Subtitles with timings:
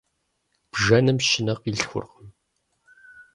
[0.71, 2.29] Бжэным щынэ къилъхуркъым.